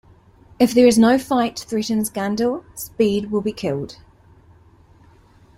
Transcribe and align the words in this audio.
If 0.57 0.73
there 0.73 0.87
is 0.87 0.97
no 0.97 1.19
fight, 1.19 1.59
threatens 1.69 2.09
Gandil, 2.09 2.63
Speed 2.73 3.29
will 3.29 3.41
be 3.41 3.53
killed. 3.53 3.97